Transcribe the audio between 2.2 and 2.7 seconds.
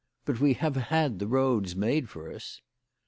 us."